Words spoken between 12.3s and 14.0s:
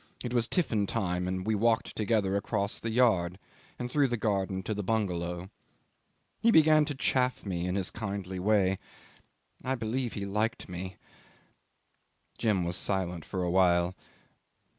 'Jim was silent for a while.